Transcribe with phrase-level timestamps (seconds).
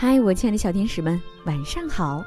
[0.00, 2.24] 嗨，我亲爱的小天使们，晚上好！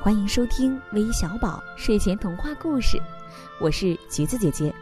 [0.00, 3.00] 欢迎收听微小宝睡前童话故事，
[3.60, 4.74] 我是橘子姐姐。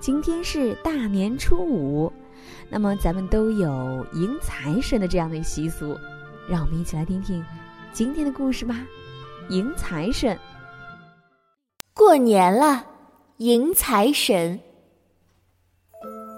[0.00, 2.10] 今天是大年初五，
[2.70, 5.94] 那么咱们都有迎财神的这样的习俗，
[6.48, 7.44] 让我们一起来听听
[7.92, 8.80] 今天的故事吧。
[9.50, 10.34] 迎财神，
[11.92, 12.86] 过年了，
[13.36, 14.58] 迎财神。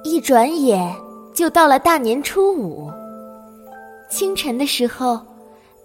[0.02, 0.92] 一转眼
[1.32, 2.90] 就到了大年初五。
[4.10, 5.20] 清晨的时候，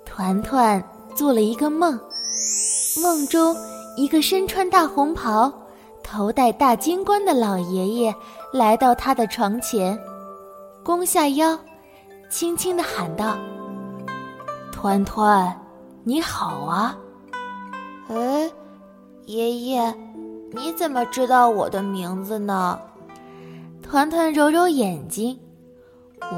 [0.03, 0.83] 团团
[1.13, 1.97] 做了一个梦，
[3.01, 3.55] 梦中
[3.95, 5.53] 一个身穿大红袍、
[6.03, 8.13] 头戴大金冠的老爷爷
[8.51, 9.97] 来到他的床前，
[10.83, 11.57] 弓下腰，
[12.29, 13.37] 轻轻的喊道
[14.73, 15.55] ：“团团，
[16.03, 16.97] 你好啊！”
[18.09, 18.51] 哎，
[19.25, 19.95] 爷爷，
[20.51, 22.79] 你怎么知道我的名字呢？
[23.83, 25.39] 团团揉揉眼睛，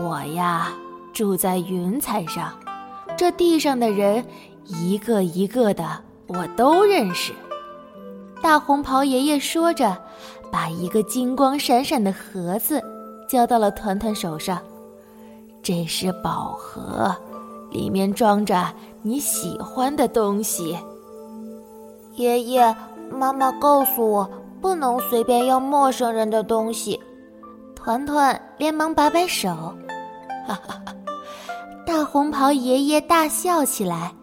[0.04, 0.74] 我呀。
[1.18, 2.54] 住在云彩上，
[3.18, 4.24] 这地上的人
[4.66, 7.34] 一个一个的我都认识。
[8.40, 9.98] 大红袍爷爷说着，
[10.52, 12.80] 把一个金光闪闪的盒子
[13.28, 14.62] 交到了团团手上。
[15.64, 17.12] 这是宝盒，
[17.72, 18.72] 里面装着
[19.02, 20.78] 你喜欢的东西。
[22.14, 22.76] 爷爷，
[23.12, 24.30] 妈妈告诉我
[24.62, 27.02] 不能随便要陌生人的东西。
[27.76, 29.74] 团团连忙摆摆手，
[30.56, 30.96] 哈哈。
[31.86, 34.14] 大红袍爷爷大笑起来：“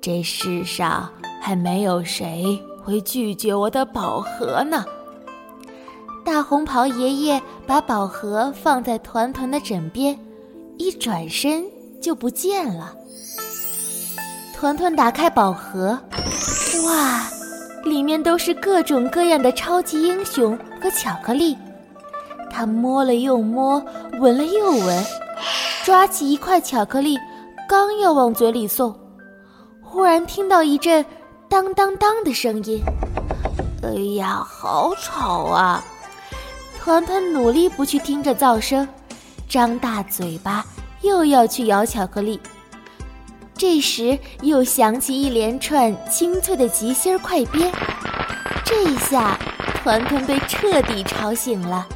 [0.00, 1.08] 这世上
[1.40, 4.84] 还没有谁会拒绝我的宝盒呢。”
[6.24, 10.18] 大红袍爷爷把宝盒放在团团的枕边，
[10.78, 11.64] 一转身
[12.00, 12.94] 就不见了。
[14.54, 15.98] 团团打开宝盒，
[16.86, 17.28] 哇，
[17.84, 21.56] 里面都是各种各样的超级英雄和巧克力。
[22.50, 23.84] 他摸了又摸，
[24.18, 25.04] 闻了又闻。
[25.84, 27.18] 抓起一块巧克力，
[27.68, 28.98] 刚要往嘴里送，
[29.82, 31.04] 忽然听到一阵
[31.46, 32.82] “当当当”的声音。
[33.82, 35.84] 哎呀，好吵啊！
[36.80, 38.88] 团团努力不去听着噪声，
[39.46, 40.64] 张大嘴巴
[41.02, 42.40] 又要去咬巧克力。
[43.52, 47.70] 这时又响起一连串清脆的吉星快鞭，
[48.64, 49.38] 这一下
[49.82, 51.86] 团团被彻底吵醒了。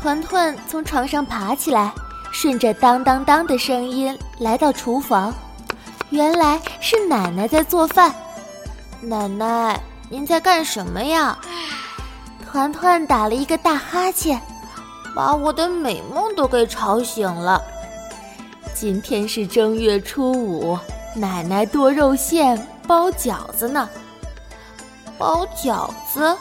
[0.00, 1.92] 团团从床上爬起来。
[2.32, 5.34] 顺着当当当的声音来到厨房，
[6.10, 8.14] 原来是奶奶在做饭。
[9.00, 11.38] 奶奶，您在干什么呀？
[12.50, 14.40] 团团打了一个大哈欠，
[15.14, 17.62] 把我的美梦都给吵醒了。
[18.74, 20.78] 今天是正月初五，
[21.14, 23.88] 奶奶剁肉馅包饺子呢。
[25.18, 26.36] 包饺子？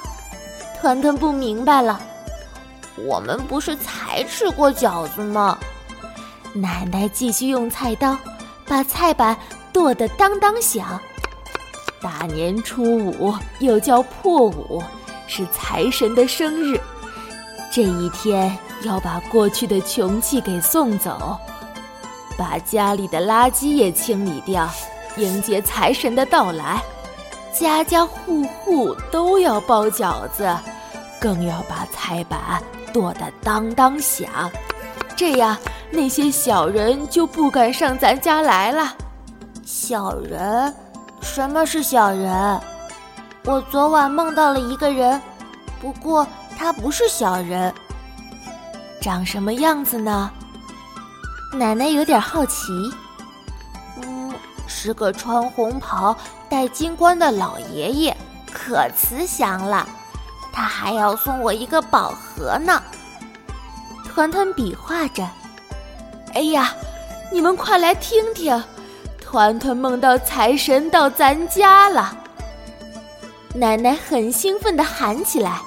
[0.81, 1.99] 团团不明白了。
[2.97, 5.57] 我们不是才吃过饺子吗？
[6.55, 8.17] 奶奶继续用菜刀
[8.65, 9.37] 把菜板
[9.73, 10.97] 剁得当当响。
[12.01, 14.81] 大年初五又叫破五，
[15.27, 16.79] 是财神的生日。
[17.69, 21.37] 这一天要把过去的穷气给送走，
[22.37, 24.69] 把家里的垃圾也清理掉，
[25.17, 26.81] 迎接财神的到来。
[27.53, 30.57] 家家户户都要包饺子，
[31.19, 32.63] 更要把菜板
[32.93, 34.49] 剁得当当响，
[35.15, 35.57] 这样。
[35.91, 38.93] 那些小人就不敢上咱家来了。
[39.63, 40.73] 小人？
[41.21, 42.61] 什么是小人？
[43.45, 45.21] 我昨晚梦到了一个人，
[45.79, 46.25] 不过
[46.57, 47.73] 他不是小人。
[49.01, 50.31] 长什么样子呢？
[51.53, 52.91] 奶奶有点好奇。
[54.01, 54.33] 嗯，
[54.67, 56.15] 是个穿红袍、
[56.49, 58.17] 戴金冠的老爷爷，
[58.51, 59.87] 可慈祥了。
[60.51, 62.81] 他还要送我一个宝盒呢。
[64.15, 65.27] 团团比划着。
[66.33, 66.73] 哎呀，
[67.29, 68.63] 你们快来听听，
[69.21, 72.17] 团团梦到财神到咱家了。
[73.53, 75.59] 奶奶很兴奋地喊起来：“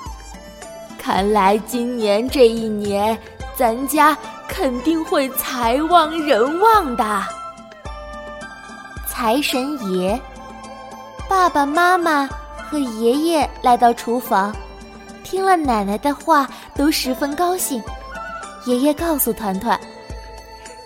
[0.99, 3.19] 看来今年这一年，
[3.55, 4.17] 咱家
[4.49, 7.23] 肯定会财旺人旺的。”
[9.07, 10.19] 财神爷、
[11.29, 12.27] 爸爸妈妈
[12.71, 14.57] 和爷爷来到厨房，
[15.23, 17.83] 听了奶奶的话，都十分高兴。
[18.65, 19.79] 爷爷告诉团团。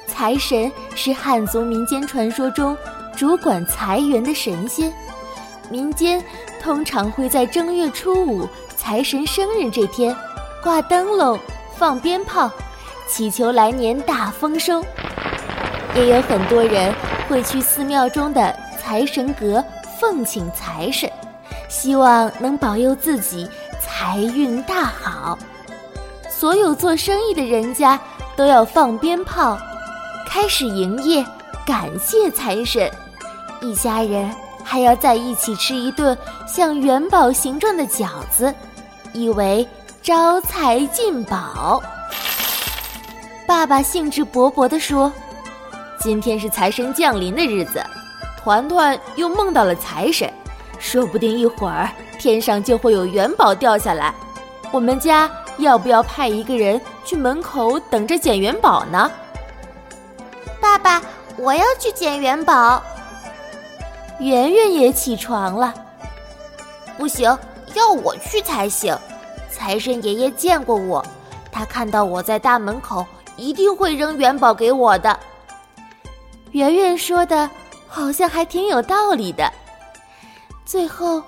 [0.06, 2.76] 财神是汉族民间传说中
[3.16, 4.92] 主管财源的神仙，
[5.70, 6.22] 民间
[6.62, 8.46] 通常会在正月初五
[8.76, 10.14] 财神生日这天
[10.62, 11.38] 挂灯笼、
[11.76, 12.50] 放鞭炮，
[13.08, 14.84] 祈求来年大丰收。
[15.94, 16.94] 也有很多人
[17.28, 19.64] 会去寺庙中的财神阁
[19.98, 21.10] 奉请财神，
[21.68, 23.48] 希望能保佑自己
[23.80, 25.38] 财运大好。
[26.42, 27.96] 所有做生意的人家
[28.34, 29.56] 都要放鞭炮。
[30.26, 31.24] 开始营业，
[31.64, 32.90] 感谢财神。
[33.60, 34.28] 一家人
[34.64, 38.52] 还要在一起吃一顿像元宝形状的饺子，
[39.12, 39.64] 以为
[40.02, 41.80] 招财进宝。
[43.46, 45.12] 爸爸兴致勃勃地说
[46.00, 47.80] ：“今天是财神降临的日子，
[48.36, 50.28] 团团又梦到了财神，
[50.80, 51.88] 说不定一会儿
[52.18, 54.12] 天上就会有元宝掉下来。
[54.72, 59.10] 我们家要不要派一个人去门口等着捡元宝呢？”
[60.60, 61.02] 爸爸，
[61.36, 62.82] 我要去捡元宝。
[64.18, 65.74] 圆圆也起床了，
[66.96, 67.36] 不行，
[67.74, 68.96] 要我去才行。
[69.50, 71.04] 财神爷爷见过我，
[71.50, 73.04] 他看到我在大门口，
[73.36, 75.18] 一定会扔元宝给我的。
[76.52, 77.50] 圆圆说的，
[77.88, 79.50] 好像还挺有道理的。
[80.64, 81.22] 最后，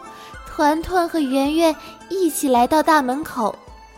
[0.46, 1.74] 团团和圆圆
[2.08, 3.54] 一起来到大门口，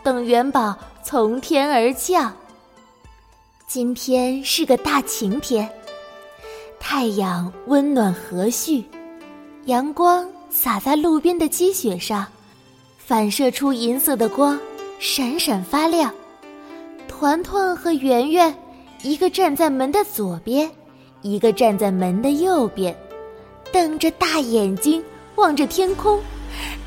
[0.07, 0.73] 等元宝
[1.03, 2.33] 从天而降。
[3.67, 5.69] 今天是个大晴天。
[6.79, 8.85] 太阳温暖和煦，
[9.65, 12.25] 阳光洒在路边的积雪上，
[12.97, 14.57] 反射出银色的光，
[14.97, 16.09] 闪闪发亮。
[17.09, 18.57] 团团和圆圆，
[19.03, 20.71] 一个站在门的左边，
[21.21, 22.97] 一个站在门的右边，
[23.73, 25.03] 瞪着大眼睛
[25.35, 26.17] 望着天空，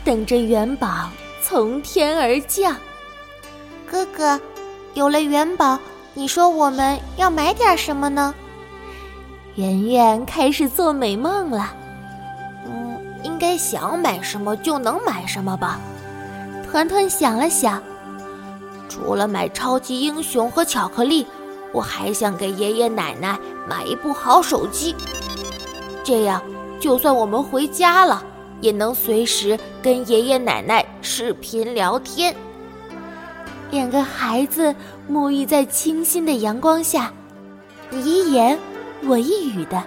[0.07, 1.11] 等着元宝
[1.43, 2.75] 从天而降。
[3.91, 4.41] 哥哥，
[4.95, 5.77] 有了元宝，
[6.15, 8.33] 你说我们要买点什么呢？
[9.57, 11.75] 圆圆开始做美梦了，
[12.67, 15.81] 嗯，应该想买什么就能买什么吧。
[16.71, 17.83] 团团想了想，
[18.89, 21.27] 除了买超级英雄和巧克力，
[21.73, 23.37] 我还想给爷爷奶奶
[23.69, 24.95] 买一部好手机，
[26.05, 26.41] 这样
[26.79, 28.23] 就算我们回家了，
[28.61, 32.33] 也能随时跟爷爷奶奶视频聊天。
[33.71, 34.75] 两个孩子
[35.11, 37.13] 沐浴在清新的阳光下，
[37.91, 38.59] 你一言。
[39.07, 39.83] 我一语的，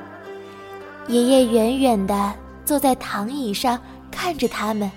[1.07, 2.33] 爷爷远远的
[2.65, 4.91] 坐在躺椅上看着他们，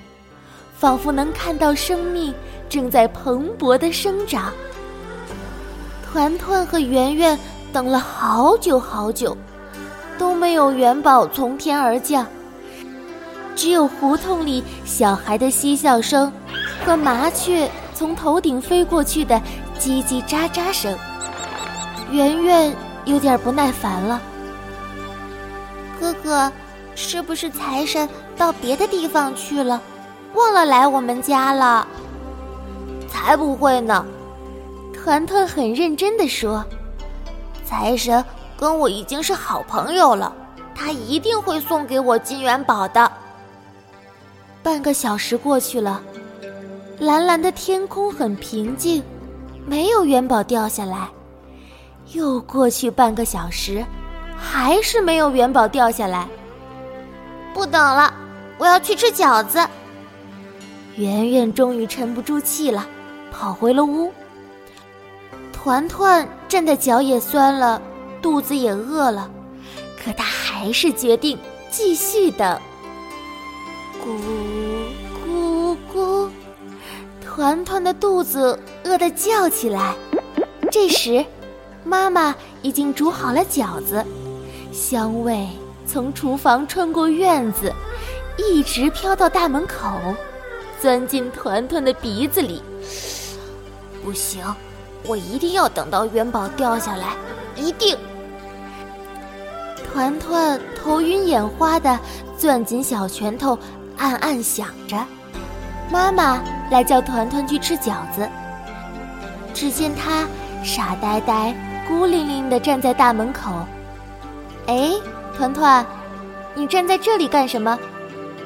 [0.78, 2.32] 仿佛能看到生命
[2.66, 4.50] 正在蓬勃的生长。
[6.02, 7.38] 团团和圆圆
[7.74, 9.36] 等了好久好久，
[10.16, 12.26] 都没有元宝从天而降，
[13.54, 16.32] 只有胡同里小孩的嬉笑声
[16.86, 19.40] 和麻雀从头顶飞过去的
[19.78, 20.96] 叽叽喳喳声。
[22.12, 22.76] 圆圆。
[23.06, 24.20] 有点不耐烦了，
[26.00, 26.50] 哥哥，
[26.96, 29.80] 是不是财神到别的地方去了，
[30.34, 31.86] 忘了来我们家了？
[33.08, 34.04] 才不会呢！
[34.92, 36.64] 团团很认真的说
[37.64, 38.24] ：“财神
[38.58, 40.34] 跟我已经是好朋友了，
[40.74, 43.08] 他一定会送给我金元宝的。”
[44.64, 46.02] 半个小时过去了，
[46.98, 49.02] 蓝蓝的天空很平静，
[49.66, 51.08] 没有元宝掉下来。
[52.12, 53.84] 又过去半个小时，
[54.36, 56.26] 还是没有元宝掉下来。
[57.52, 58.14] 不等了，
[58.58, 59.58] 我要去吃饺子。
[60.96, 62.86] 圆圆终于沉不住气了，
[63.30, 64.10] 跑回了屋。
[65.52, 67.82] 团团站的脚也酸了，
[68.22, 69.30] 肚子也饿了，
[70.02, 71.38] 可他还是决定
[71.70, 72.58] 继续等。
[74.02, 74.16] 咕，
[77.36, 79.94] 团团的肚子饿得叫起来。
[80.72, 81.22] 这时。
[81.84, 84.04] 妈妈已经煮好了饺子，
[84.72, 85.46] 香味
[85.86, 87.72] 从厨房穿过院子，
[88.36, 89.86] 一直飘到大门口，
[90.80, 92.60] 钻进团团的鼻子里。
[94.02, 94.42] 不行，
[95.04, 97.14] 我一定要等到元宝掉下来，
[97.54, 97.96] 一定！
[99.92, 101.96] 团团头晕眼花的
[102.36, 103.56] 攥紧小拳头，
[103.96, 104.96] 暗暗想着。
[105.90, 108.28] 妈妈来叫团团去吃饺子，
[109.54, 110.26] 只见他
[110.64, 111.54] 傻呆呆。
[111.88, 113.64] 孤零零的站在大门口，
[114.66, 114.90] 哎，
[115.36, 115.86] 团团，
[116.52, 117.78] 你站在这里干什么？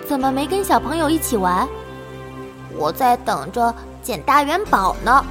[0.07, 1.67] 怎么没跟小朋友一起玩？
[2.77, 5.25] 我在等着捡大元宝呢。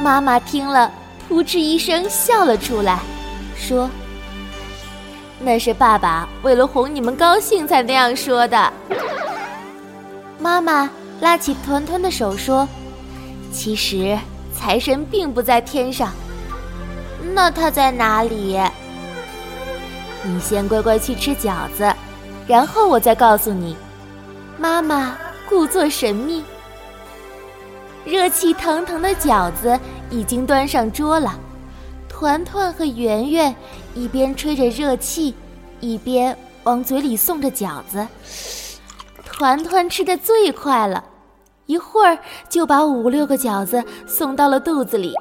[0.00, 0.90] 妈妈听了，
[1.28, 2.98] 扑哧一声笑了出来，
[3.54, 3.88] 说
[5.38, 8.72] ：“那是爸爸为了哄你们高兴才那样说的。”
[10.40, 12.66] 妈妈拉起团团的手说
[13.52, 14.18] ：“其实
[14.56, 16.12] 财神并不在天上。”
[17.34, 18.58] 那他在哪里？
[20.24, 21.94] 你先乖乖去吃饺子，
[22.46, 23.76] 然后我再告诉你。
[24.58, 25.16] 妈妈
[25.48, 26.42] 故作神秘。
[28.04, 29.78] 热气腾腾的饺子
[30.10, 31.38] 已经端上桌了，
[32.08, 33.54] 团团和圆圆
[33.94, 35.34] 一边吹着热气，
[35.80, 38.06] 一边往嘴里送着饺子。
[39.40, 41.02] 团团吃的最快了，
[41.64, 42.18] 一会儿
[42.50, 45.14] 就把五六个饺子送到了肚子里。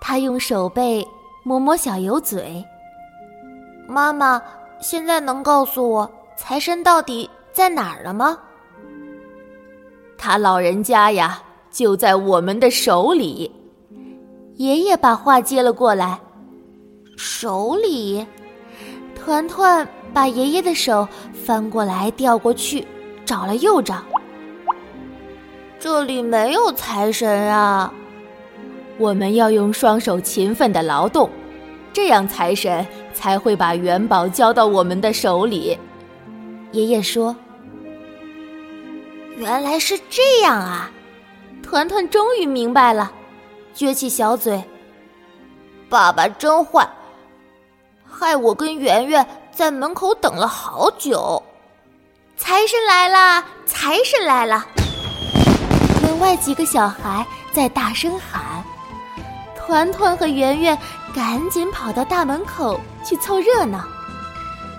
[0.00, 1.04] 他用手背
[1.42, 2.64] 摸摸小油嘴。
[3.88, 4.40] 妈妈，
[4.80, 8.38] 现在能告诉我财神到底在哪儿了吗？
[10.16, 13.50] 他老人家呀，就在我们的手里。
[14.54, 16.20] 爷爷把话接了过来。
[17.16, 18.24] 手里，
[19.24, 22.86] 团团把爷爷的手翻过来调过去，
[23.24, 24.02] 找了又找。
[25.80, 27.90] 这里没有财神啊！
[28.98, 31.30] 我们要用双手勤奋的劳动，
[31.90, 35.78] 这样财神才会把元宝交到我们的手里。
[36.72, 37.34] 爷爷说
[39.38, 40.90] ：“原来是这样啊！”
[41.64, 43.10] 团团终于明白了，
[43.74, 44.62] 撅起小嘴
[45.88, 46.86] ：“爸爸真坏，
[48.18, 51.42] 害我跟圆圆在门口等了好久。”
[52.38, 53.44] 财神来啦！
[53.66, 54.64] 财神来了！
[56.02, 58.62] 门外几个小孩在大声喊，
[59.56, 60.76] 团团和圆圆
[61.14, 63.84] 赶紧跑到大门口去凑热闹。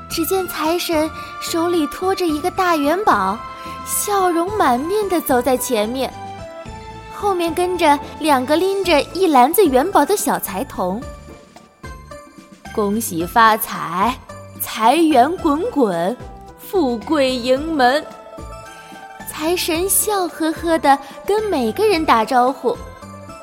[0.10, 1.10] 只见财神
[1.42, 3.38] 手里托着一个大元宝，
[3.86, 6.14] 笑容满面的走在前面，
[7.14, 11.02] 后面跟着两个拎着一篮子元宝的小财童。
[12.76, 14.14] 恭喜发财，
[14.60, 16.16] 财源滚滚，
[16.60, 18.06] 富贵盈门。
[19.32, 22.78] 财神笑呵呵的跟每个人打招呼，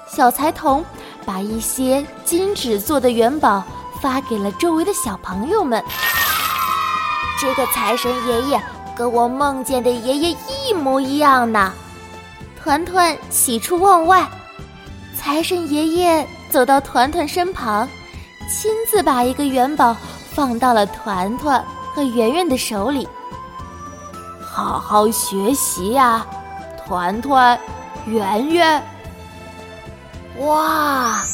[0.07, 0.85] 小财童
[1.25, 3.65] 把一些金纸做的元宝
[4.03, 5.83] 发给了周围的小朋友们。
[7.41, 8.63] 这个财神爷爷
[8.95, 10.37] 跟我梦见的爷爷
[10.67, 11.73] 一模一样呢！
[12.63, 14.29] 团团喜出望外。
[15.17, 17.89] 财神爷爷走到团团身旁，
[18.53, 19.97] 亲自把一个元宝
[20.35, 23.09] 放到了团团和圆圆的手里。
[24.41, 26.25] 好好学习呀，
[26.87, 27.59] 团团、
[28.07, 28.83] 圆圆。
[30.39, 31.25] 哇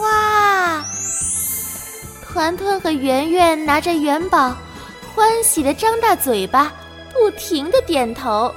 [0.00, 0.82] 哇！
[2.26, 4.56] 团团和圆圆拿着元宝，
[5.14, 6.72] 欢喜的张大嘴巴，
[7.12, 8.52] 不停的点头。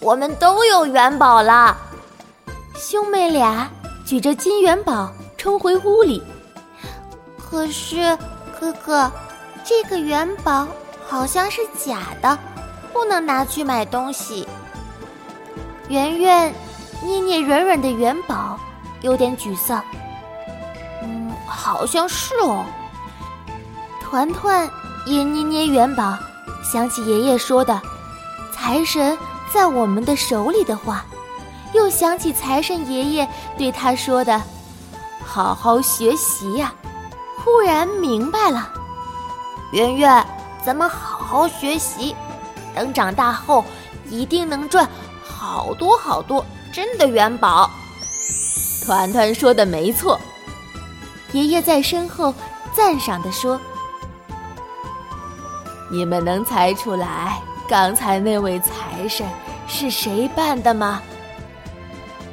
[0.00, 1.76] 我们都有元宝了，
[2.74, 3.70] 兄妹俩
[4.04, 5.10] 举着金元宝
[5.46, 6.20] 冲回屋里。
[7.38, 8.18] 可是，
[8.58, 9.08] 哥哥，
[9.62, 10.66] 这个元宝。
[11.08, 12.36] 好像是假的，
[12.92, 14.44] 不能拿去买东西。
[15.88, 16.52] 圆圆
[17.00, 18.58] 捏捏软软的元宝，
[19.02, 19.80] 有点沮丧。
[21.04, 22.66] 嗯，好像是哦。
[24.02, 24.68] 团团
[25.04, 26.18] 也捏捏元宝，
[26.64, 27.80] 想起爷爷说的
[28.50, 29.16] “财神
[29.54, 31.04] 在我们的手里”的话，
[31.72, 34.42] 又想起财神爷爷对他说的
[35.26, 36.72] “好好学习呀”，
[37.44, 38.70] 忽然明白了，
[39.72, 40.26] 圆圆。
[40.64, 42.16] 咱们好好学习，
[42.74, 43.64] 等长大后
[44.10, 44.88] 一定能赚
[45.22, 47.70] 好多好多真的元宝。
[48.84, 50.18] 团团说的没错，
[51.32, 52.34] 爷爷在身后
[52.74, 53.60] 赞赏的说
[55.88, 59.24] ：“你们能猜出来刚才那位财神
[59.68, 61.00] 是谁扮的吗？”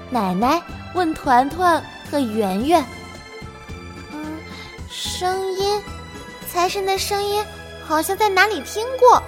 [0.10, 0.60] 奶奶
[0.96, 1.84] 问团团
[2.14, 2.86] 和圆圆
[4.14, 4.38] ：“嗯，
[4.88, 5.82] 声音，
[6.48, 7.44] 财神的声音。”
[7.86, 9.22] 好像在哪里听过，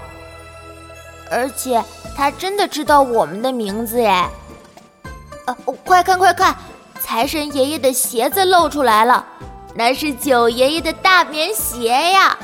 [1.29, 1.83] 而且
[2.15, 4.25] 他真的知道我们的名字耶！
[5.45, 6.55] 呃，快看快看，
[7.01, 9.25] 财神爷爷的鞋子露出来了，
[9.73, 12.37] 那是九爷爷的大棉鞋呀！